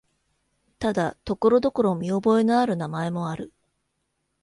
[0.79, 3.53] ただ、ところどころ見覚えのある名前もある。